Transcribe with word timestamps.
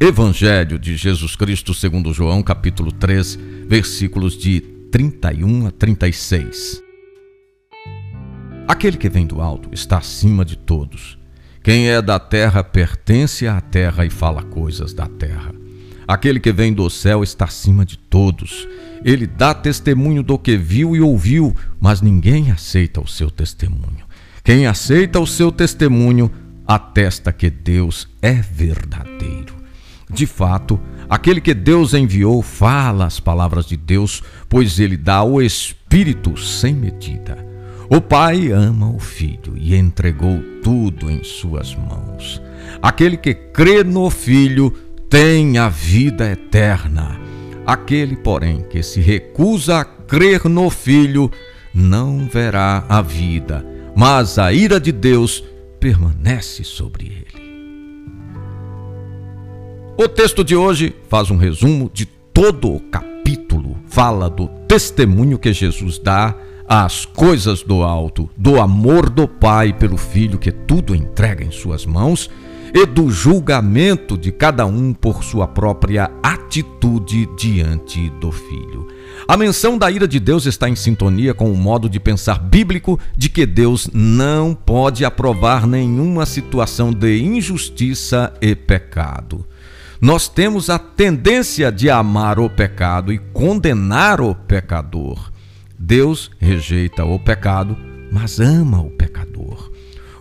Evangelho 0.00 0.78
de 0.78 0.96
Jesus 0.96 1.34
Cristo 1.34 1.74
segundo 1.74 2.14
João, 2.14 2.40
capítulo 2.40 2.92
3, 2.92 3.36
versículos 3.66 4.38
de 4.38 4.60
31 4.92 5.66
a 5.66 5.70
36. 5.72 6.80
Aquele 8.68 8.96
que 8.96 9.08
vem 9.08 9.26
do 9.26 9.40
alto 9.40 9.68
está 9.72 9.98
acima 9.98 10.44
de 10.44 10.56
todos. 10.56 11.18
Quem 11.64 11.88
é 11.88 12.00
da 12.00 12.20
terra 12.20 12.62
pertence 12.62 13.48
à 13.48 13.60
terra 13.60 14.06
e 14.06 14.10
fala 14.10 14.44
coisas 14.44 14.94
da 14.94 15.08
terra. 15.08 15.52
Aquele 16.06 16.38
que 16.38 16.52
vem 16.52 16.72
do 16.72 16.88
céu 16.88 17.24
está 17.24 17.46
acima 17.46 17.84
de 17.84 17.98
todos. 17.98 18.68
Ele 19.04 19.26
dá 19.26 19.52
testemunho 19.52 20.22
do 20.22 20.38
que 20.38 20.56
viu 20.56 20.94
e 20.94 21.00
ouviu, 21.00 21.56
mas 21.80 22.00
ninguém 22.00 22.52
aceita 22.52 23.00
o 23.00 23.06
seu 23.08 23.32
testemunho. 23.32 24.06
Quem 24.44 24.64
aceita 24.64 25.18
o 25.18 25.26
seu 25.26 25.50
testemunho 25.50 26.30
atesta 26.64 27.32
que 27.32 27.50
Deus 27.50 28.08
é 28.22 28.34
verdadeiro. 28.34 29.57
De 30.10 30.26
fato, 30.26 30.80
aquele 31.08 31.40
que 31.40 31.54
Deus 31.54 31.94
enviou 31.94 32.42
fala 32.42 33.06
as 33.06 33.20
palavras 33.20 33.66
de 33.66 33.76
Deus, 33.76 34.22
pois 34.48 34.80
ele 34.80 34.96
dá 34.96 35.22
o 35.22 35.40
Espírito 35.40 36.36
sem 36.36 36.74
medida. 36.74 37.46
O 37.90 38.00
Pai 38.00 38.50
ama 38.52 38.90
o 38.90 38.98
Filho 38.98 39.54
e 39.56 39.74
entregou 39.74 40.42
tudo 40.62 41.10
em 41.10 41.24
suas 41.24 41.74
mãos. 41.74 42.40
Aquele 42.82 43.16
que 43.16 43.34
crê 43.34 43.82
no 43.82 44.10
Filho 44.10 44.70
tem 45.08 45.56
a 45.56 45.68
vida 45.68 46.30
eterna. 46.30 47.18
Aquele, 47.66 48.16
porém, 48.16 48.62
que 48.62 48.82
se 48.82 49.00
recusa 49.00 49.80
a 49.80 49.84
crer 49.84 50.44
no 50.46 50.68
Filho 50.68 51.30
não 51.74 52.26
verá 52.26 52.84
a 52.88 53.00
vida, 53.00 53.64
mas 53.94 54.38
a 54.38 54.52
ira 54.52 54.80
de 54.80 54.90
Deus 54.90 55.44
permanece 55.78 56.64
sobre 56.64 57.06
ele. 57.06 57.27
O 60.00 60.06
texto 60.06 60.44
de 60.44 60.54
hoje 60.54 60.94
faz 61.08 61.28
um 61.28 61.36
resumo 61.36 61.90
de 61.92 62.06
todo 62.06 62.72
o 62.72 62.78
capítulo. 62.78 63.76
Fala 63.88 64.30
do 64.30 64.46
testemunho 64.68 65.40
que 65.40 65.52
Jesus 65.52 65.98
dá 65.98 66.36
às 66.68 67.04
coisas 67.04 67.64
do 67.64 67.82
alto, 67.82 68.30
do 68.36 68.60
amor 68.60 69.10
do 69.10 69.26
Pai 69.26 69.72
pelo 69.72 69.96
Filho 69.96 70.38
que 70.38 70.52
tudo 70.52 70.94
entrega 70.94 71.42
em 71.42 71.50
suas 71.50 71.84
mãos 71.84 72.30
e 72.72 72.86
do 72.86 73.10
julgamento 73.10 74.16
de 74.16 74.30
cada 74.30 74.64
um 74.66 74.94
por 74.94 75.24
sua 75.24 75.48
própria 75.48 76.12
atitude 76.22 77.28
diante 77.36 78.08
do 78.20 78.30
Filho. 78.30 78.86
A 79.26 79.36
menção 79.36 79.76
da 79.76 79.90
ira 79.90 80.06
de 80.06 80.20
Deus 80.20 80.46
está 80.46 80.68
em 80.68 80.76
sintonia 80.76 81.34
com 81.34 81.50
o 81.50 81.56
modo 81.56 81.88
de 81.88 81.98
pensar 81.98 82.38
bíblico 82.38 83.00
de 83.16 83.28
que 83.28 83.44
Deus 83.44 83.90
não 83.92 84.54
pode 84.54 85.04
aprovar 85.04 85.66
nenhuma 85.66 86.24
situação 86.24 86.92
de 86.92 87.20
injustiça 87.20 88.32
e 88.40 88.54
pecado 88.54 89.44
nós 90.00 90.28
temos 90.28 90.70
a 90.70 90.78
tendência 90.78 91.72
de 91.72 91.90
amar 91.90 92.38
o 92.38 92.48
pecado 92.48 93.12
e 93.12 93.18
condenar 93.18 94.20
o 94.20 94.34
pecador. 94.34 95.32
Deus 95.76 96.30
rejeita 96.38 97.04
o 97.04 97.18
pecado, 97.18 97.76
mas 98.12 98.38
ama 98.38 98.80
o 98.80 98.90
pecador. 98.90 99.72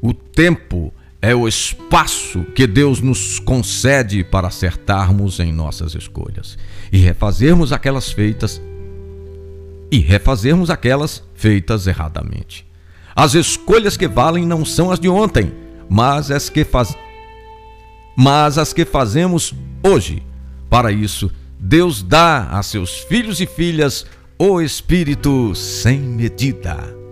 O 0.00 0.14
tempo 0.14 0.92
é 1.20 1.34
o 1.34 1.48
espaço 1.48 2.44
que 2.54 2.66
Deus 2.66 3.00
nos 3.00 3.38
concede 3.38 4.22
para 4.22 4.48
acertarmos 4.48 5.40
em 5.40 5.52
nossas 5.52 5.94
escolhas 5.94 6.58
e 6.92 6.98
refazermos 6.98 7.72
aquelas 7.72 8.12
feitas 8.12 8.60
e 9.90 9.98
refazermos 9.98 10.70
aquelas 10.70 11.22
feitas 11.34 11.86
erradamente. 11.86 12.66
As 13.16 13.34
escolhas 13.34 13.96
que 13.96 14.06
valem 14.06 14.44
não 14.44 14.64
são 14.64 14.90
as 14.90 15.00
de 15.00 15.08
ontem, 15.08 15.52
mas 15.88 16.30
as 16.30 16.48
que 16.48 16.64
faz 16.64 16.94
mas 18.16 18.58
as 18.58 18.72
que 18.72 18.84
fazemos 18.84 19.52
hoje. 19.84 20.22
Para 20.70 20.90
isso, 20.90 21.30
Deus 21.60 22.02
dá 22.02 22.48
a 22.50 22.62
seus 22.62 22.98
filhos 22.98 23.40
e 23.40 23.46
filhas 23.46 24.06
o 24.38 24.60
Espírito 24.60 25.54
sem 25.54 26.00
medida. 26.00 27.03